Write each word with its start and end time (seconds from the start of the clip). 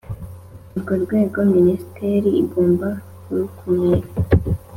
urwo 0.75 0.93
rwego 1.03 1.39
Minisiteri 1.53 2.29
igomba 2.43 2.87
kurkumira 3.23 4.07